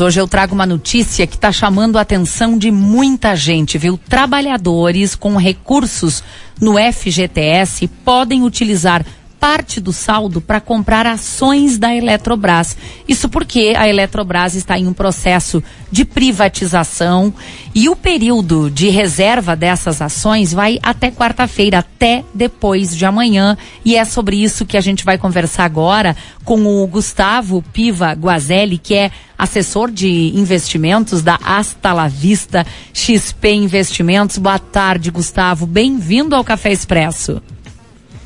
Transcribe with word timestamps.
Hoje 0.00 0.20
eu 0.20 0.26
trago 0.26 0.56
uma 0.56 0.66
notícia 0.66 1.24
que 1.24 1.36
está 1.36 1.52
chamando 1.52 1.96
a 1.96 2.00
atenção 2.00 2.58
de 2.58 2.68
muita 2.68 3.36
gente, 3.36 3.78
viu? 3.78 3.96
Trabalhadores 3.96 5.14
com 5.14 5.36
recursos 5.36 6.20
no 6.60 6.74
FGTS 6.92 7.86
podem 8.04 8.42
utilizar 8.42 9.06
parte 9.44 9.78
do 9.78 9.92
saldo 9.92 10.40
para 10.40 10.58
comprar 10.58 11.06
ações 11.06 11.76
da 11.76 11.94
Eletrobras. 11.94 12.74
Isso 13.06 13.28
porque 13.28 13.74
a 13.76 13.86
Eletrobras 13.86 14.54
está 14.54 14.78
em 14.78 14.86
um 14.86 14.94
processo 14.94 15.62
de 15.92 16.02
privatização 16.02 17.30
e 17.74 17.90
o 17.90 17.94
período 17.94 18.70
de 18.70 18.88
reserva 18.88 19.54
dessas 19.54 20.00
ações 20.00 20.54
vai 20.54 20.78
até 20.82 21.10
quarta-feira, 21.10 21.80
até 21.80 22.24
depois 22.32 22.96
de 22.96 23.04
amanhã. 23.04 23.54
E 23.84 23.96
é 23.96 24.06
sobre 24.06 24.42
isso 24.42 24.64
que 24.64 24.78
a 24.78 24.80
gente 24.80 25.04
vai 25.04 25.18
conversar 25.18 25.66
agora 25.66 26.16
com 26.42 26.64
o 26.64 26.86
Gustavo 26.86 27.62
Piva 27.70 28.12
Guazelli, 28.12 28.78
que 28.78 28.94
é 28.94 29.10
assessor 29.36 29.90
de 29.90 30.32
investimentos 30.34 31.20
da 31.20 31.38
Asta 31.44 31.92
La 31.92 32.08
Vista 32.08 32.66
XP 32.94 33.52
Investimentos. 33.52 34.38
Boa 34.38 34.58
tarde, 34.58 35.10
Gustavo. 35.10 35.66
Bem-vindo 35.66 36.34
ao 36.34 36.42
Café 36.42 36.72
Expresso. 36.72 37.42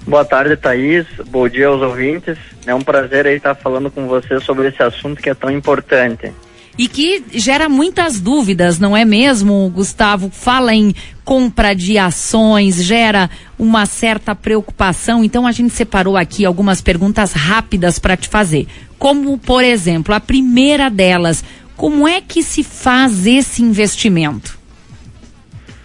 Boa 0.09 0.25
tarde, 0.25 0.57
Thaís. 0.57 1.05
Bom 1.29 1.47
dia 1.47 1.67
aos 1.67 1.83
ouvintes. 1.83 2.39
É 2.67 2.75
um 2.75 2.81
prazer 2.81 3.27
estar 3.27 3.55
falando 3.55 3.91
com 3.91 4.07
você 4.07 4.41
sobre 4.41 4.69
esse 4.69 4.83
assunto 4.83 5.21
que 5.21 5.29
é 5.29 5.35
tão 5.35 5.51
importante. 5.51 6.33
E 6.79 6.89
que 6.89 7.23
gera 7.35 7.69
muitas 7.69 8.19
dúvidas, 8.19 8.79
não 8.79 8.97
é 8.97 9.05
mesmo, 9.05 9.69
Gustavo? 9.69 10.31
Fala 10.33 10.75
em 10.75 10.95
compra 11.27 11.75
de 11.75 11.99
ações, 11.99 12.83
gera 12.83 13.29
uma 13.59 13.85
certa 13.85 14.35
preocupação. 14.35 15.23
Então 15.23 15.47
a 15.47 15.53
gente 15.53 15.75
separou 15.75 16.17
aqui 16.17 16.47
algumas 16.47 16.81
perguntas 16.81 17.35
rápidas 17.35 17.99
para 17.99 18.17
te 18.17 18.29
fazer. 18.29 18.67
Como, 18.99 19.37
por 19.37 19.63
exemplo, 19.63 20.15
a 20.15 20.21
primeira 20.21 20.89
delas, 20.89 21.45
como 21.77 22.09
é 22.09 22.23
que 22.23 22.43
se 22.43 22.63
faz 22.63 23.27
esse 23.27 23.63
investimento? 23.63 24.58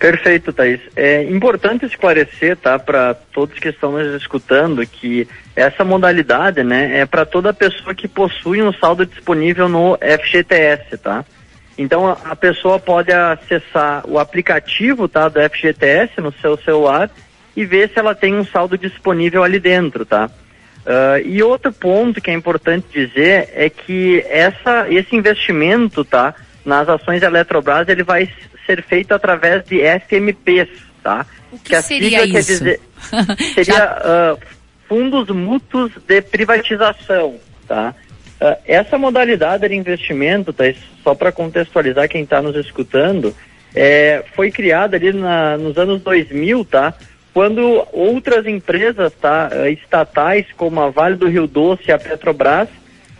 Perfeito, 0.04 0.52
Thaís. 0.52 0.82
É 0.98 1.24
importante 1.24 1.86
esclarecer, 1.86 2.58
tá, 2.58 2.78
para 2.78 3.14
todos 3.14 3.58
que 3.58 3.70
estão 3.70 3.94
nos 3.94 4.22
escutando, 4.22 4.86
que 4.86 5.26
essa 5.56 5.86
modalidade, 5.86 6.62
né, 6.62 7.00
é 7.00 7.06
para 7.06 7.26
toda 7.26 7.54
pessoa 7.54 7.96
que 7.96 8.06
possui 8.06 8.62
um 8.62 8.74
saldo 8.74 9.06
disponível 9.06 9.70
no 9.70 9.98
FGTS, 9.98 10.98
tá? 10.98 11.24
Então 11.78 12.06
a, 12.06 12.36
pessoa 12.36 12.78
pode 12.80 13.14
acessar 13.14 14.04
o 14.06 14.20
aplicativo, 14.20 15.08
tá, 15.08 15.30
do 15.30 15.40
FGTS 15.40 16.20
no 16.20 16.34
seu 16.34 16.58
celular 16.58 17.10
e 17.56 17.64
ver 17.64 17.88
se 17.88 17.98
ela 17.98 18.14
tem 18.14 18.36
um 18.36 18.44
saldo 18.44 18.78
disponível 18.78 19.42
ali 19.42 19.58
dentro, 19.58 20.06
tá? 20.06 20.30
Uh, 20.86 21.26
e 21.26 21.42
outro 21.42 21.72
ponto 21.72 22.20
que 22.20 22.30
é 22.30 22.34
importante 22.34 22.88
dizer 22.92 23.52
é 23.54 23.70
que 23.70 24.20
essa, 24.28 24.86
esse 24.90 25.16
investimento, 25.16 26.04
tá, 26.04 26.36
nas 26.66 26.90
ações 26.90 27.22
da 27.22 27.28
Eletrobras, 27.28 27.88
ele 27.88 28.04
vai 28.04 28.30
ser 28.66 28.84
feito 28.84 29.14
através 29.14 29.64
de 29.66 29.80
FMPs, 29.82 30.70
tá? 31.02 31.26
O 31.52 31.60
que, 31.60 31.76
que 31.76 31.82
seria 31.82 32.26
isso? 32.26 32.60
Dizer, 32.60 32.80
seria 33.54 33.98
uh, 33.98 34.40
fundos 34.88 35.30
mútuos 35.30 35.92
de 36.08 36.22
privatização, 36.22 37.36
tá? 37.68 37.94
Uh, 38.42 38.58
essa 38.66 38.98
modalidade 38.98 39.68
de 39.68 39.76
investimento, 39.76 40.52
tá, 40.52 40.66
só 41.04 41.14
para 41.14 41.32
contextualizar 41.32 42.10
quem 42.10 42.24
está 42.24 42.42
nos 42.42 42.56
escutando, 42.56 43.36
é, 43.76 44.24
foi 44.36 44.52
criada 44.52 44.98
ali 44.98 45.12
na, 45.14 45.58
nos 45.58 45.78
anos 45.78 46.02
2000, 46.02 46.66
tá? 46.66 46.94
Quando 47.34 47.88
outras 47.92 48.46
empresas, 48.46 49.12
tá, 49.14 49.50
uh, 49.52 49.68
estatais 49.68 50.46
como 50.56 50.80
a 50.80 50.90
Vale 50.90 51.16
do 51.16 51.28
Rio 51.28 51.48
Doce 51.48 51.84
e 51.88 51.92
a 51.92 51.98
Petrobras 51.98 52.70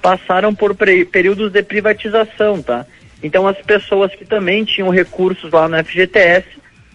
passaram 0.02 0.54
por 0.54 0.76
períodos 0.76 1.52
de 1.52 1.64
privatização, 1.64 2.62
tá? 2.62 2.86
Então 3.24 3.48
as 3.48 3.58
pessoas 3.58 4.14
que 4.14 4.26
também 4.26 4.66
tinham 4.66 4.90
recursos 4.90 5.52
lá 5.52 5.68
no 5.68 5.84
FGTS 5.84 6.46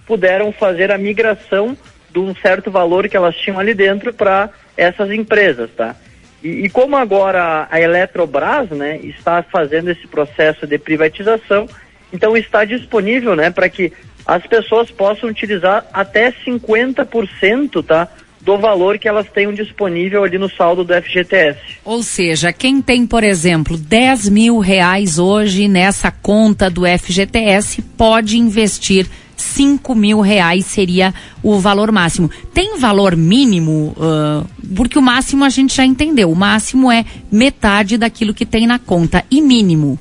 puderam 0.06 0.52
fazer 0.52 0.92
a 0.92 0.98
migração 0.98 1.76
de 2.10 2.18
um 2.18 2.34
certo 2.34 2.70
valor 2.70 3.08
que 3.08 3.16
elas 3.16 3.34
tinham 3.36 3.58
ali 3.58 3.74
dentro 3.74 4.12
para 4.12 4.50
essas 4.76 5.10
empresas, 5.10 5.70
tá? 5.76 5.96
E, 6.42 6.66
e, 6.66 6.70
como 6.70 6.96
agora 6.96 7.66
a 7.70 7.80
Eletrobras, 7.80 8.70
né, 8.70 8.98
está 8.98 9.42
fazendo 9.42 9.90
esse 9.90 10.06
processo 10.06 10.66
de 10.66 10.78
privatização, 10.78 11.68
então 12.12 12.36
está 12.36 12.64
disponível, 12.64 13.34
né, 13.34 13.50
para 13.50 13.68
que 13.68 13.92
as 14.24 14.46
pessoas 14.46 14.90
possam 14.90 15.28
utilizar 15.28 15.84
até 15.92 16.30
50%, 16.30 17.84
tá, 17.84 18.08
do 18.48 18.56
valor 18.56 18.98
que 18.98 19.06
elas 19.06 19.26
tenham 19.28 19.52
disponível 19.52 20.24
ali 20.24 20.38
no 20.38 20.48
saldo 20.48 20.82
do 20.82 20.94
FGTS. 20.94 21.58
Ou 21.84 22.02
seja, 22.02 22.50
quem 22.50 22.80
tem, 22.80 23.06
por 23.06 23.22
exemplo, 23.22 23.76
10 23.76 24.30
mil 24.30 24.58
reais 24.58 25.18
hoje 25.18 25.68
nessa 25.68 26.10
conta 26.10 26.70
do 26.70 26.86
FGTS 26.86 27.82
pode 27.82 28.38
investir 28.38 29.06
5 29.36 29.94
mil 29.94 30.20
reais 30.22 30.64
seria 30.64 31.12
o 31.42 31.58
valor 31.58 31.92
máximo. 31.92 32.30
Tem 32.54 32.78
valor 32.78 33.14
mínimo? 33.14 33.94
Uh, 33.98 34.46
porque 34.74 34.98
o 34.98 35.02
máximo 35.02 35.44
a 35.44 35.50
gente 35.50 35.76
já 35.76 35.84
entendeu. 35.84 36.30
O 36.30 36.34
máximo 36.34 36.90
é 36.90 37.04
metade 37.30 37.98
daquilo 37.98 38.32
que 38.32 38.46
tem 38.46 38.66
na 38.66 38.78
conta. 38.78 39.22
E 39.30 39.42
mínimo? 39.42 39.98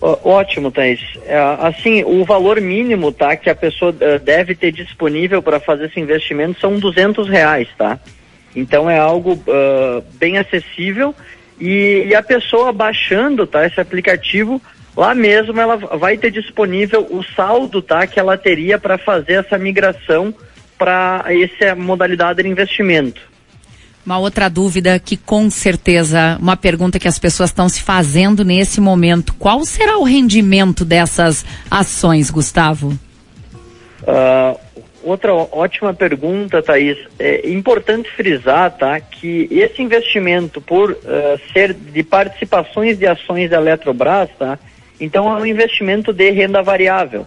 Ótimo, 0.00 0.70
Thais. 0.70 1.00
É, 1.26 1.36
assim, 1.60 2.04
o 2.04 2.24
valor 2.24 2.60
mínimo, 2.60 3.10
tá, 3.10 3.36
que 3.36 3.50
a 3.50 3.54
pessoa 3.54 3.90
uh, 3.90 4.18
deve 4.20 4.54
ter 4.54 4.70
disponível 4.70 5.42
para 5.42 5.58
fazer 5.58 5.86
esse 5.86 5.98
investimento 5.98 6.60
são 6.60 6.78
200 6.78 7.28
reais, 7.28 7.68
tá? 7.76 7.98
Então 8.54 8.88
é 8.88 8.98
algo 8.98 9.32
uh, 9.32 10.02
bem 10.14 10.38
acessível 10.38 11.14
e, 11.60 12.06
e, 12.06 12.14
a 12.14 12.22
pessoa 12.22 12.72
baixando, 12.72 13.44
tá, 13.44 13.66
esse 13.66 13.80
aplicativo, 13.80 14.62
lá 14.96 15.14
mesmo 15.14 15.60
ela 15.60 15.76
vai 15.76 16.16
ter 16.16 16.30
disponível 16.30 17.06
o 17.10 17.24
saldo, 17.34 17.82
tá, 17.82 18.06
que 18.06 18.20
ela 18.20 18.38
teria 18.38 18.78
para 18.78 18.96
fazer 18.96 19.44
essa 19.44 19.58
migração 19.58 20.32
para 20.78 21.24
essa 21.26 21.74
modalidade 21.74 22.40
de 22.40 22.48
investimento. 22.48 23.20
Uma 24.08 24.18
outra 24.18 24.48
dúvida 24.48 24.98
que 24.98 25.18
com 25.18 25.50
certeza, 25.50 26.38
uma 26.40 26.56
pergunta 26.56 26.98
que 26.98 27.06
as 27.06 27.18
pessoas 27.18 27.50
estão 27.50 27.68
se 27.68 27.82
fazendo 27.82 28.42
nesse 28.42 28.80
momento, 28.80 29.34
qual 29.34 29.62
será 29.66 29.98
o 29.98 30.02
rendimento 30.02 30.82
dessas 30.82 31.44
ações, 31.70 32.30
Gustavo? 32.30 32.98
Uh, 34.02 34.58
outra 35.02 35.34
ótima 35.34 35.92
pergunta, 35.92 36.62
Thaís. 36.62 36.96
É 37.18 37.50
importante 37.50 38.10
frisar, 38.12 38.70
tá, 38.78 38.98
que 38.98 39.46
esse 39.50 39.82
investimento 39.82 40.58
por 40.58 40.92
uh, 40.92 40.96
ser 41.52 41.74
de 41.74 42.02
participações 42.02 42.98
de 42.98 43.06
ações 43.06 43.50
da 43.50 43.58
Eletrobras, 43.58 44.30
tá, 44.38 44.58
então 44.98 45.28
é 45.28 45.38
um 45.38 45.44
investimento 45.44 46.14
de 46.14 46.30
renda 46.30 46.62
variável. 46.62 47.26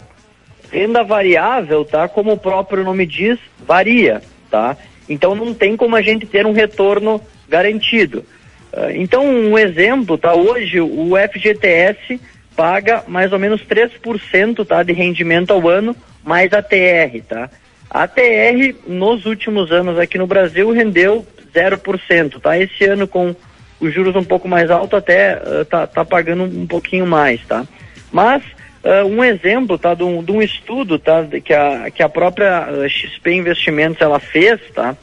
Renda 0.71 1.03
variável, 1.03 1.85
tá, 1.85 2.07
como 2.07 2.31
o 2.31 2.39
próprio 2.39 2.83
nome 2.83 3.05
diz, 3.05 3.37
varia, 3.67 4.23
tá? 4.49 4.75
Então 5.11 5.35
não 5.35 5.53
tem 5.53 5.75
como 5.75 5.95
a 5.95 6.01
gente 6.01 6.25
ter 6.25 6.45
um 6.45 6.53
retorno 6.53 7.21
garantido. 7.49 8.25
Uh, 8.73 8.91
então, 8.95 9.25
um 9.25 9.57
exemplo, 9.57 10.17
tá? 10.17 10.33
Hoje 10.33 10.79
o 10.79 11.11
FGTS 11.31 12.19
paga 12.55 13.03
mais 13.07 13.33
ou 13.33 13.39
menos 13.39 13.61
3% 13.61 14.65
tá, 14.65 14.83
de 14.83 14.93
rendimento 14.93 15.51
ao 15.51 15.67
ano, 15.67 15.95
mais 16.23 16.53
a 16.53 16.61
TR, 16.61 17.21
tá? 17.27 17.49
A 17.89 18.07
TR, 18.07 18.75
nos 18.87 19.25
últimos 19.25 19.71
anos 19.71 19.99
aqui 19.99 20.17
no 20.17 20.25
Brasil, 20.25 20.71
rendeu 20.71 21.25
0%, 21.53 22.39
tá? 22.39 22.57
Esse 22.57 22.85
ano, 22.85 23.05
com 23.07 23.35
os 23.79 23.93
juros 23.93 24.15
um 24.15 24.23
pouco 24.23 24.47
mais 24.47 24.71
altos, 24.71 24.97
até 24.97 25.35
uh, 25.35 25.65
tá, 25.65 25.85
tá 25.85 26.05
pagando 26.05 26.43
um 26.43 26.65
pouquinho 26.65 27.05
mais, 27.05 27.45
tá? 27.45 27.65
Mas, 28.11 28.43
uh, 28.83 29.05
um 29.05 29.23
exemplo, 29.23 29.77
tá? 29.77 29.93
De 29.93 30.03
um, 30.03 30.23
de 30.23 30.31
um 30.31 30.41
estudo, 30.41 30.99
tá? 30.99 31.25
Que 31.43 31.53
a, 31.53 31.91
que 31.91 32.03
a 32.03 32.09
própria 32.09 32.67
XP 32.89 33.33
Investimentos, 33.33 34.01
ela 34.01 34.19
fez, 34.19 34.59
tá? 34.73 34.95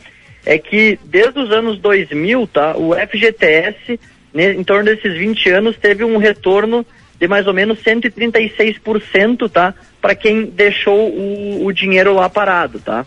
é 0.48 0.56
que 0.56 0.98
desde 1.04 1.38
os 1.38 1.50
anos 1.50 1.78
2000, 1.78 2.46
tá, 2.46 2.74
o 2.74 2.94
FGTS, 2.94 4.00
né, 4.32 4.52
em 4.52 4.64
torno 4.64 4.84
desses 4.84 5.12
20 5.12 5.50
anos, 5.50 5.76
teve 5.76 6.04
um 6.04 6.16
retorno 6.16 6.86
de 7.20 7.28
mais 7.28 7.46
ou 7.46 7.52
menos 7.52 7.78
136%, 7.82 9.50
tá, 9.50 9.74
para 10.00 10.14
quem 10.14 10.46
deixou 10.46 11.10
o, 11.10 11.66
o, 11.66 11.72
dinheiro 11.72 12.14
lá 12.14 12.30
parado, 12.30 12.80
tá. 12.80 13.04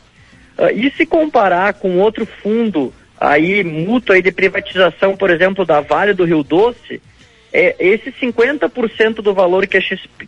Uh, 0.55 0.69
e 0.71 0.91
se 0.91 1.03
comparar 1.03 1.73
com 1.73 1.97
outro 1.97 2.27
fundo 2.27 2.93
aí 3.19 3.63
mútuo 3.63 4.13
aí 4.13 4.21
de 4.21 4.31
privatização, 4.31 5.17
por 5.17 5.31
exemplo, 5.31 5.65
da 5.65 5.81
Vale 5.81 6.13
do 6.13 6.25
Rio 6.25 6.43
Doce, 6.43 7.01
é, 7.53 7.75
esse 7.79 8.11
50% 8.11 9.15
do 9.15 9.33
valor 9.33 9.67
que, 9.67 9.77
a, 9.77 9.81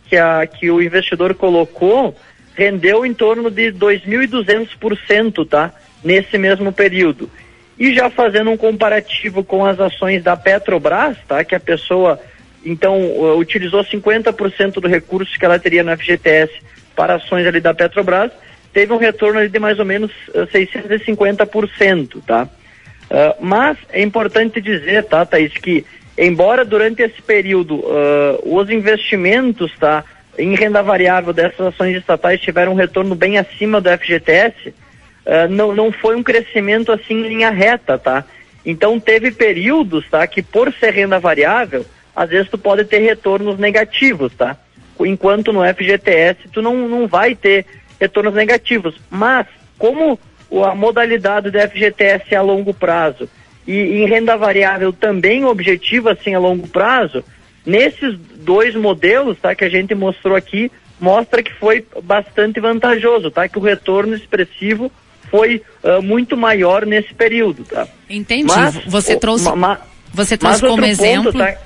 que, 0.08 0.16
a, 0.16 0.46
que 0.46 0.70
o 0.70 0.82
investidor 0.82 1.34
colocou 1.34 2.16
rendeu 2.54 3.04
em 3.04 3.12
torno 3.12 3.50
de 3.50 3.72
2.200%, 3.72 5.48
tá? 5.48 5.72
nesse 6.04 6.36
mesmo 6.36 6.70
período. 6.70 7.30
E 7.78 7.92
já 7.94 8.10
fazendo 8.10 8.50
um 8.50 8.56
comparativo 8.56 9.42
com 9.42 9.64
as 9.64 9.80
ações 9.80 10.22
da 10.22 10.36
Petrobras, 10.36 11.16
tá? 11.26 11.42
Que 11.42 11.54
a 11.54 11.60
pessoa 11.60 12.20
então 12.64 13.36
utilizou 13.36 13.82
50% 13.82 14.74
do 14.74 14.86
recurso 14.88 15.36
que 15.38 15.44
ela 15.44 15.58
teria 15.58 15.82
na 15.82 15.96
FGTS 15.96 16.52
para 16.94 17.16
ações 17.16 17.46
ali 17.46 17.60
da 17.60 17.74
Petrobras, 17.74 18.30
teve 18.72 18.92
um 18.92 18.96
retorno 18.96 19.46
de 19.48 19.58
mais 19.58 19.78
ou 19.78 19.84
menos 19.84 20.10
uh, 20.28 20.46
650%, 20.46 22.22
tá? 22.24 22.44
Uh, 22.44 23.44
mas 23.44 23.76
é 23.90 24.02
importante 24.02 24.60
dizer, 24.60 25.04
tá, 25.04 25.26
Thaís, 25.26 25.52
que 25.54 25.84
embora 26.16 26.64
durante 26.64 27.02
esse 27.02 27.20
período 27.20 27.76
uh, 27.76 28.58
os 28.58 28.70
investimentos, 28.70 29.72
tá, 29.78 30.04
em 30.38 30.54
renda 30.54 30.82
variável 30.82 31.32
dessas 31.32 31.60
ações 31.60 31.96
estatais 31.96 32.40
tiveram 32.40 32.72
um 32.72 32.76
retorno 32.76 33.14
bem 33.14 33.38
acima 33.38 33.80
do 33.80 33.90
FGTS, 33.90 34.68
uh, 34.68 35.48
não, 35.50 35.74
não 35.74 35.92
foi 35.92 36.16
um 36.16 36.22
crescimento 36.22 36.92
assim 36.92 37.14
em 37.14 37.28
linha 37.28 37.50
reta, 37.50 37.98
tá? 37.98 38.24
Então 38.64 38.98
teve 38.98 39.30
períodos, 39.30 40.08
tá, 40.08 40.26
que 40.26 40.42
por 40.42 40.72
ser 40.72 40.92
renda 40.92 41.18
variável, 41.18 41.84
às 42.14 42.30
vezes 42.30 42.50
tu 42.50 42.56
pode 42.56 42.84
ter 42.84 42.98
retornos 42.98 43.58
negativos, 43.58 44.32
tá? 44.34 44.56
Enquanto 45.00 45.52
no 45.52 45.62
FGTS 45.62 46.48
tu 46.52 46.62
não, 46.62 46.88
não 46.88 47.06
vai 47.06 47.34
ter 47.34 47.66
retornos 48.00 48.34
negativos. 48.34 48.94
Mas, 49.10 49.46
como 49.76 50.18
a 50.64 50.74
modalidade 50.74 51.50
do 51.50 51.58
FGTS 51.58 52.32
é 52.32 52.36
a 52.36 52.42
longo 52.42 52.72
prazo 52.72 53.28
e 53.66 54.02
em 54.02 54.06
renda 54.06 54.36
variável 54.36 54.92
também 54.92 55.44
objetivo 55.44 56.08
assim 56.08 56.34
a 56.34 56.38
longo 56.38 56.68
prazo, 56.68 57.24
nesses 57.64 58.16
dois 58.36 58.74
modelos, 58.74 59.38
tá, 59.38 59.54
que 59.54 59.64
a 59.64 59.68
gente 59.68 59.94
mostrou 59.94 60.36
aqui, 60.36 60.70
mostra 61.00 61.42
que 61.42 61.52
foi 61.54 61.84
bastante 62.02 62.60
vantajoso, 62.60 63.30
tá? 63.30 63.48
Que 63.48 63.58
o 63.58 63.62
retorno 63.62 64.14
expressivo 64.14 64.92
foi 65.30 65.62
uh, 65.82 66.02
muito 66.02 66.36
maior 66.36 66.86
nesse 66.86 67.12
período, 67.14 67.64
tá? 67.64 67.88
Entendi. 68.08 68.44
Mas, 68.44 68.76
você 68.86 69.16
trouxe, 69.16 69.50
ma, 69.56 69.80
você 70.12 70.36
trouxe 70.36 70.60
como 70.60 70.84
exemplo. 70.84 71.32
Ponto, 71.32 71.38
tá? 71.38 71.56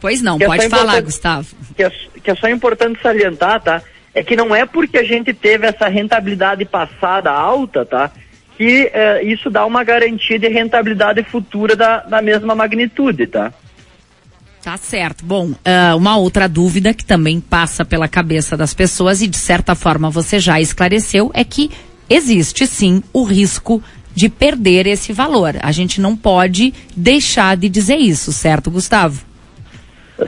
Pois 0.00 0.22
não, 0.22 0.38
que 0.38 0.44
é 0.44 0.46
pode 0.46 0.64
é 0.64 0.68
falar, 0.68 1.00
Gustavo. 1.00 1.48
Que 1.76 1.82
é, 1.82 1.90
que 2.22 2.30
é 2.30 2.34
só 2.34 2.48
importante 2.48 3.00
salientar, 3.02 3.60
tá? 3.60 3.82
É 4.14 4.22
que 4.22 4.36
não 4.36 4.54
é 4.54 4.64
porque 4.64 4.98
a 4.98 5.02
gente 5.02 5.32
teve 5.32 5.66
essa 5.66 5.88
rentabilidade 5.88 6.64
passada 6.64 7.30
alta, 7.30 7.84
tá? 7.84 8.12
Que 8.56 8.90
é, 8.92 9.22
isso 9.24 9.50
dá 9.50 9.66
uma 9.66 9.82
garantia 9.82 10.38
de 10.38 10.48
rentabilidade 10.48 11.22
futura 11.24 11.74
da, 11.74 11.98
da 12.00 12.22
mesma 12.22 12.54
magnitude, 12.54 13.26
tá? 13.26 13.52
Tá 14.64 14.78
certo. 14.78 15.26
Bom, 15.26 15.50
uh, 15.50 15.96
uma 15.96 16.16
outra 16.16 16.48
dúvida 16.48 16.94
que 16.94 17.04
também 17.04 17.38
passa 17.38 17.84
pela 17.84 18.08
cabeça 18.08 18.56
das 18.56 18.72
pessoas 18.72 19.20
e 19.20 19.26
de 19.26 19.36
certa 19.36 19.74
forma 19.74 20.08
você 20.08 20.38
já 20.38 20.58
esclareceu 20.58 21.30
é 21.34 21.44
que 21.44 21.70
existe 22.08 22.66
sim 22.66 23.02
o 23.12 23.24
risco 23.24 23.82
de 24.14 24.28
perder 24.30 24.86
esse 24.86 25.12
valor. 25.12 25.56
A 25.60 25.70
gente 25.70 26.00
não 26.00 26.16
pode 26.16 26.72
deixar 26.96 27.58
de 27.58 27.68
dizer 27.68 27.96
isso, 27.96 28.32
certo, 28.32 28.70
Gustavo? 28.70 29.22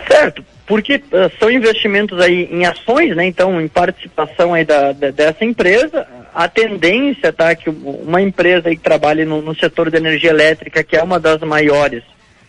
Certo, 0.07 0.45
porque 0.67 0.97
uh, 0.97 1.33
são 1.39 1.51
investimentos 1.51 2.21
aí 2.21 2.47
em 2.51 2.67
ações, 2.67 3.17
né? 3.17 3.25
Então, 3.25 3.59
em 3.59 3.69
participação 3.69 4.53
aí 4.53 4.67
da, 4.67 4.93
da, 4.93 5.11
dessa 5.13 5.47
empresa, 5.47 6.07
a 6.37 6.49
tendência, 6.49 7.33
tá, 7.33 7.55
que 7.55 7.71
uma 7.71 8.21
empresa 8.21 8.69
que 8.69 8.77
trabalha 8.77 9.25
no, 9.25 9.41
no, 9.41 9.57
setor 9.57 9.91
de 9.91 9.97
energia 9.97 10.29
elétrica, 10.29 10.85
que 10.85 10.95
é 10.95 11.03
uma 11.03 11.19
das 11.19 11.41
maiores 11.41 12.03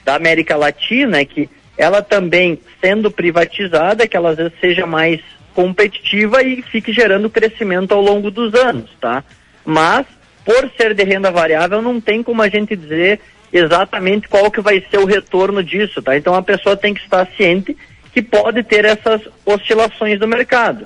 da 0.03 0.15
América 0.15 0.57
Latina, 0.57 1.19
é 1.21 1.25
que 1.25 1.49
ela 1.77 2.01
também, 2.01 2.59
sendo 2.81 3.09
privatizada, 3.09 4.05
que 4.05 4.17
ela 4.17 4.31
às 4.31 4.35
vezes 4.35 4.51
seja 4.59 4.85
mais 4.85 5.21
competitiva 5.53 6.43
e 6.43 6.61
fique 6.63 6.91
gerando 6.91 7.29
crescimento 7.29 7.93
ao 7.93 8.01
longo 8.01 8.29
dos 8.29 8.53
anos, 8.55 8.89
tá? 8.99 9.23
Mas, 9.63 10.05
por 10.43 10.69
ser 10.75 10.93
de 10.93 11.05
renda 11.05 11.31
variável, 11.31 11.81
não 11.81 12.01
tem 12.01 12.21
como 12.21 12.41
a 12.41 12.49
gente 12.49 12.75
dizer 12.75 13.21
exatamente 13.53 14.27
qual 14.27 14.51
que 14.51 14.59
vai 14.59 14.83
ser 14.91 14.97
o 14.97 15.05
retorno 15.05 15.63
disso, 15.63 16.01
tá? 16.01 16.17
Então 16.17 16.33
a 16.33 16.43
pessoa 16.43 16.75
tem 16.75 16.93
que 16.93 16.99
estar 16.99 17.25
ciente 17.37 17.77
que 18.11 18.21
pode 18.21 18.63
ter 18.63 18.83
essas 18.83 19.21
oscilações 19.45 20.19
do 20.19 20.27
mercado. 20.27 20.85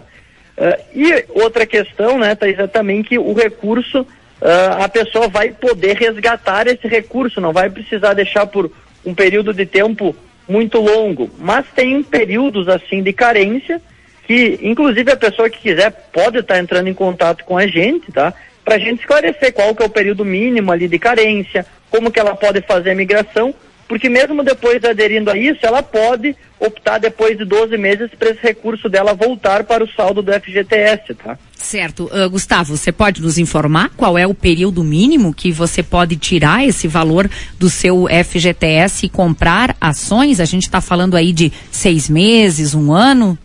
Uh, 0.58 0.82
e 0.94 1.26
outra 1.30 1.66
questão, 1.66 2.18
né, 2.20 2.36
Thaís, 2.36 2.60
é 2.60 2.68
também 2.68 3.02
que 3.02 3.18
o 3.18 3.34
recurso, 3.34 4.02
uh, 4.02 4.84
a 4.84 4.90
pessoa 4.90 5.28
vai 5.28 5.52
poder 5.52 5.96
resgatar 5.98 6.68
esse 6.68 6.88
recurso, 6.88 7.42
não 7.42 7.54
vai 7.54 7.70
precisar 7.70 8.14
deixar 8.14 8.46
por 8.46 8.72
um 9.06 9.14
período 9.14 9.54
de 9.54 9.66
tempo 9.66 10.16
muito 10.48 10.80
longo. 10.80 11.30
Mas 11.40 11.66
tem 11.76 12.04
períodos 12.04 12.68
assim 12.68 13.02
de 13.02 13.14
carência 13.14 13.82
que, 14.28 14.60
inclusive, 14.62 15.12
a 15.12 15.18
pessoa 15.18 15.50
que 15.50 15.60
quiser 15.60 15.92
pode 16.14 16.40
estar 16.40 16.60
entrando 16.60 16.88
em 16.88 16.94
contato 16.94 17.44
com 17.44 17.58
a 17.58 17.68
gente, 17.68 18.12
tá? 18.12 18.34
Para 18.64 18.76
a 18.76 18.80
gente 18.80 19.00
esclarecer 19.00 19.54
qual 19.54 19.74
que 19.74 19.82
é 19.82 19.86
o 19.86 19.90
período 19.90 20.24
mínimo 20.24 20.72
ali 20.72 20.88
de 20.88 21.00
carência, 21.00 21.66
como 21.90 22.12
que 22.12 22.20
ela 22.20 22.36
pode 22.36 22.62
fazer 22.62 22.92
a 22.92 22.96
migração, 22.96 23.54
porque 23.92 24.08
mesmo 24.08 24.42
depois 24.42 24.82
aderindo 24.86 25.30
a 25.30 25.38
isso, 25.38 25.66
ela 25.66 25.84
pode 25.84 26.34
optar 26.58 26.98
depois 26.98 27.38
de 27.38 27.44
12 27.44 27.78
meses 27.78 28.10
para 28.18 28.30
esse 28.30 28.42
recurso 28.42 28.88
dela 28.88 29.14
voltar 29.14 29.66
para 29.66 29.84
o 29.84 29.92
saldo 29.92 30.22
do 30.22 30.32
FGTS, 30.32 31.14
tá? 31.16 31.38
Certo. 31.58 32.06
Uh, 32.06 32.30
Gustavo, 32.30 32.78
você 32.78 32.90
pode 32.90 33.22
nos 33.22 33.38
informar 33.38 33.92
qual 33.98 34.18
é 34.18 34.26
o 34.26 34.34
período 34.34 34.82
mínimo 34.82 35.34
que 35.34 35.52
você 35.52 35.84
pode 35.84 36.16
tirar 36.16 36.66
esse 36.66 36.88
valor 36.88 37.30
do 37.60 37.70
seu 37.70 38.08
FGTS 38.08 39.08
e 39.08 39.10
comprar 39.10 39.76
ações? 39.82 40.40
A 40.40 40.46
gente 40.46 40.64
está 40.64 40.80
falando 40.80 41.18
aí 41.18 41.34
de 41.34 41.52
seis 41.70 42.08
meses, 42.08 42.74
um 42.74 42.94
ano? 42.94 43.38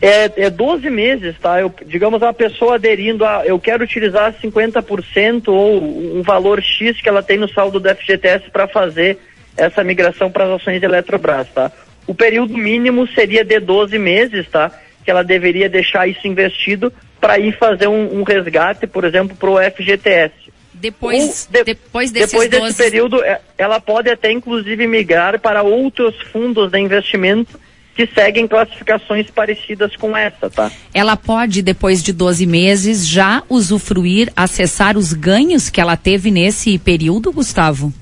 É, 0.00 0.44
é 0.44 0.48
12 0.48 0.88
meses, 0.90 1.34
tá? 1.40 1.60
Eu, 1.60 1.74
digamos, 1.86 2.22
a 2.22 2.32
pessoa 2.32 2.76
aderindo 2.76 3.24
a, 3.24 3.44
eu 3.44 3.58
quero 3.58 3.82
utilizar 3.82 4.32
50% 4.40 5.48
ou 5.48 5.82
um 6.18 6.22
valor 6.22 6.62
X 6.62 7.00
que 7.00 7.08
ela 7.08 7.20
tem 7.20 7.36
no 7.36 7.48
saldo 7.48 7.80
do 7.80 7.88
FGTS 7.88 8.48
para 8.52 8.68
fazer 8.68 9.18
essa 9.56 9.82
migração 9.82 10.30
para 10.30 10.44
as 10.44 10.60
ações 10.60 10.80
de 10.80 10.86
Eletrobras, 10.86 11.48
tá? 11.54 11.70
O 12.06 12.14
período 12.14 12.56
mínimo 12.56 13.06
seria 13.08 13.44
de 13.44 13.58
12 13.58 13.98
meses, 13.98 14.46
tá? 14.48 14.70
Que 15.04 15.10
ela 15.10 15.24
deveria 15.24 15.68
deixar 15.68 16.06
isso 16.06 16.26
investido 16.26 16.92
para 17.20 17.38
ir 17.38 17.56
fazer 17.56 17.88
um, 17.88 18.20
um, 18.20 18.22
resgate, 18.22 18.86
por 18.86 19.04
exemplo, 19.04 19.36
para 19.36 19.50
o 19.50 19.58
FGTS. 19.58 20.34
Depois, 20.72 21.48
de, 21.50 21.64
depois, 21.64 22.10
depois 22.10 22.48
desse 22.48 22.60
12... 22.60 22.76
período, 22.76 23.24
é, 23.24 23.40
ela 23.56 23.80
pode 23.80 24.10
até 24.10 24.30
inclusive 24.30 24.86
migrar 24.86 25.40
para 25.40 25.62
outros 25.62 26.14
fundos 26.30 26.70
de 26.70 26.78
investimento 26.78 27.58
que 27.96 28.06
seguem 28.06 28.46
classificações 28.46 29.30
parecidas 29.30 29.96
com 29.96 30.14
essa, 30.14 30.50
tá? 30.50 30.70
Ela 30.92 31.16
pode, 31.16 31.62
depois 31.62 32.02
de 32.02 32.12
12 32.12 32.44
meses, 32.44 33.08
já 33.08 33.42
usufruir, 33.48 34.30
acessar 34.36 34.98
os 34.98 35.14
ganhos 35.14 35.70
que 35.70 35.80
ela 35.80 35.96
teve 35.96 36.30
nesse 36.30 36.78
período, 36.78 37.32
Gustavo? 37.32 37.92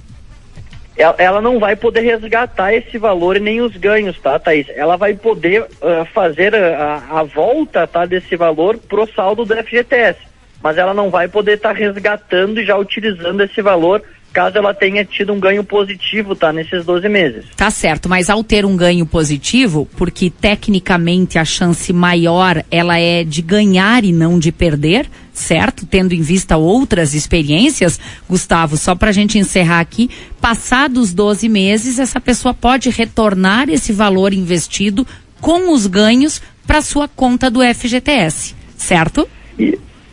Ela, 0.96 1.14
ela 1.18 1.40
não 1.40 1.58
vai 1.58 1.74
poder 1.74 2.00
resgatar 2.00 2.72
esse 2.72 2.98
valor 2.98 3.36
e 3.36 3.40
nem 3.40 3.60
os 3.60 3.76
ganhos, 3.76 4.18
tá, 4.20 4.38
Thaís? 4.38 4.66
Ela 4.70 4.96
vai 4.96 5.14
poder 5.14 5.62
uh, 5.62 6.04
fazer 6.12 6.54
a, 6.54 7.02
a, 7.10 7.22
volta, 7.24 7.86
tá, 7.86 8.06
desse 8.06 8.36
valor 8.36 8.78
pro 8.78 9.08
saldo 9.14 9.44
do 9.44 9.56
FGTS. 9.56 10.18
Mas 10.62 10.78
ela 10.78 10.94
não 10.94 11.10
vai 11.10 11.28
poder 11.28 11.56
estar 11.56 11.74
tá 11.74 11.78
resgatando 11.78 12.60
e 12.60 12.64
já 12.64 12.76
utilizando 12.76 13.42
esse 13.42 13.60
valor 13.60 14.02
caso 14.34 14.58
ela 14.58 14.74
tenha 14.74 15.04
tido 15.04 15.32
um 15.32 15.38
ganho 15.38 15.62
positivo, 15.62 16.34
tá? 16.34 16.52
Nesses 16.52 16.84
12 16.84 17.08
meses. 17.08 17.44
Tá 17.56 17.70
certo, 17.70 18.08
mas 18.08 18.28
ao 18.28 18.42
ter 18.42 18.66
um 18.66 18.76
ganho 18.76 19.06
positivo, 19.06 19.88
porque 19.96 20.28
tecnicamente 20.28 21.38
a 21.38 21.44
chance 21.44 21.92
maior 21.92 22.64
ela 22.68 22.98
é 22.98 23.22
de 23.22 23.40
ganhar 23.40 24.04
e 24.04 24.12
não 24.12 24.36
de 24.36 24.50
perder, 24.50 25.06
certo? 25.34 25.84
Tendo 25.84 26.14
em 26.14 26.22
vista 26.22 26.56
outras 26.56 27.12
experiências, 27.12 28.00
Gustavo, 28.30 28.76
só 28.76 28.94
para 28.94 29.10
a 29.10 29.12
gente 29.12 29.36
encerrar 29.36 29.80
aqui, 29.80 30.08
passados 30.40 31.12
12 31.12 31.48
meses, 31.48 31.98
essa 31.98 32.20
pessoa 32.20 32.54
pode 32.54 32.88
retornar 32.88 33.68
esse 33.68 33.92
valor 33.92 34.32
investido 34.32 35.06
com 35.40 35.72
os 35.72 35.86
ganhos 35.86 36.40
para 36.66 36.80
sua 36.80 37.08
conta 37.08 37.50
do 37.50 37.60
FGTS, 37.60 38.54
certo? 38.76 39.28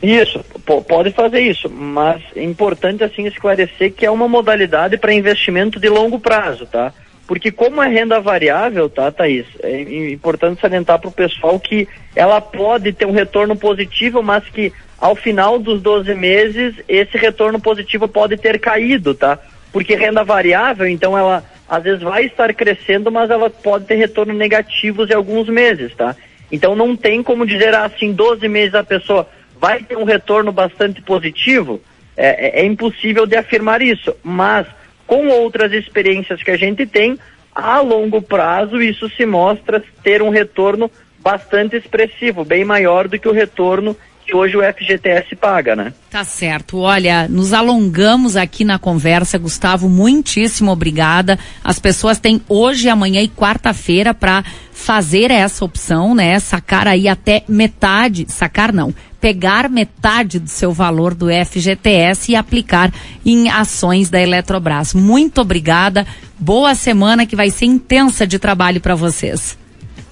Isso, 0.04 0.44
pode 0.88 1.12
fazer 1.12 1.42
isso, 1.42 1.70
mas 1.70 2.22
é 2.36 2.44
importante 2.44 3.04
assim 3.04 3.28
esclarecer 3.28 3.94
que 3.94 4.06
é 4.06 4.12
uma 4.12 4.28
modalidade 4.28 4.98
para 4.98 5.14
investimento 5.14 5.80
de 5.80 5.88
longo 5.88 6.20
prazo, 6.20 6.66
tá? 6.66 6.92
Porque 7.32 7.50
como 7.50 7.82
é 7.82 7.88
renda 7.88 8.20
variável, 8.20 8.90
tá, 8.90 9.10
Thaís? 9.10 9.46
É 9.64 10.12
importante 10.12 10.60
salientar 10.60 11.00
para 11.00 11.08
o 11.08 11.14
pessoal 11.14 11.58
que 11.58 11.88
ela 12.14 12.42
pode 12.42 12.92
ter 12.92 13.06
um 13.06 13.14
retorno 13.14 13.56
positivo, 13.56 14.22
mas 14.22 14.44
que 14.50 14.74
ao 14.98 15.16
final 15.16 15.58
dos 15.58 15.82
12 15.82 16.14
meses 16.14 16.76
esse 16.90 17.18
retorno 17.18 17.58
positivo 17.58 18.06
pode 18.06 18.36
ter 18.36 18.60
caído, 18.60 19.14
tá? 19.14 19.40
Porque 19.72 19.96
renda 19.96 20.26
variável, 20.26 20.86
então 20.86 21.18
ela 21.18 21.42
às 21.70 21.82
vezes 21.82 22.02
vai 22.02 22.26
estar 22.26 22.54
crescendo, 22.54 23.10
mas 23.10 23.30
ela 23.30 23.50
pode 23.50 23.86
ter 23.86 23.96
retorno 23.96 24.34
negativos 24.34 25.10
em 25.10 25.14
alguns 25.14 25.48
meses, 25.48 25.96
tá? 25.96 26.14
Então 26.52 26.76
não 26.76 26.98
tem 26.98 27.24
como 27.24 27.48
dizer 27.48 27.74
assim, 27.74 28.12
12 28.12 28.46
meses 28.50 28.76
a 28.76 28.84
pessoa 28.84 29.26
vai 29.58 29.82
ter 29.82 29.98
um 29.98 30.04
retorno 30.04 30.52
bastante 30.52 31.02
positivo? 31.02 31.80
É, 32.18 32.60
é, 32.60 32.62
é 32.64 32.66
impossível 32.66 33.26
de 33.26 33.38
afirmar 33.38 33.82
isso, 33.82 34.14
mas 34.22 34.68
com 35.12 35.28
outras 35.28 35.74
experiências 35.74 36.42
que 36.42 36.50
a 36.52 36.56
gente 36.56 36.86
tem, 36.86 37.20
a 37.54 37.82
longo 37.82 38.22
prazo 38.22 38.82
isso 38.82 39.10
se 39.10 39.26
mostra 39.26 39.84
ter 40.02 40.22
um 40.22 40.30
retorno 40.30 40.90
bastante 41.20 41.76
expressivo, 41.76 42.46
bem 42.46 42.64
maior 42.64 43.10
do 43.10 43.20
que 43.20 43.28
o 43.28 43.34
retorno 43.34 43.94
que 44.26 44.34
hoje 44.34 44.56
o 44.56 44.62
FGTS 44.62 45.36
paga, 45.36 45.76
né? 45.76 45.92
Tá 46.10 46.24
certo. 46.24 46.78
Olha, 46.80 47.28
nos 47.28 47.52
alongamos 47.52 48.38
aqui 48.38 48.64
na 48.64 48.80
conversa, 48.80 49.38
Gustavo, 49.38 49.90
muitíssimo 49.90 50.72
obrigada. 50.72 51.38
As 51.62 51.78
pessoas 51.78 52.18
têm 52.18 52.42
hoje, 52.48 52.88
amanhã 52.88 53.22
e 53.22 53.28
quarta-feira 53.28 54.14
para 54.14 54.46
fazer 54.72 55.30
essa 55.30 55.66
opção, 55.66 56.16
né? 56.16 56.40
Sacar 56.40 56.88
aí 56.88 57.10
até 57.10 57.44
metade, 57.50 58.26
sacar 58.30 58.72
não, 58.72 58.94
pegar 59.22 59.70
metade 59.70 60.40
do 60.40 60.50
seu 60.50 60.74
valor 60.74 61.14
do 61.14 61.28
FGTS 61.28 62.32
e 62.32 62.36
aplicar 62.36 62.92
em 63.24 63.50
ações 63.50 64.10
da 64.10 64.20
Eletrobras. 64.20 64.96
Muito 64.96 65.40
obrigada. 65.40 66.06
Boa 66.40 66.74
semana 66.74 67.28
que 67.28 67.36
vai 67.36 67.52
ser 67.52 67.66
intensa 67.66 68.26
de 68.26 68.40
trabalho 68.40 68.82
para 68.82 68.96
vocês. 68.96 69.58